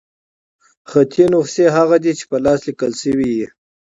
خطي 0.89 1.23
نسخه 1.31 1.65
هغه 1.77 1.97
ده، 2.03 2.11
چي 2.19 2.25
په 2.31 2.37
لاس 2.45 2.59
ليکل 2.67 2.91
سوې 3.03 3.27
يي. 3.37 3.45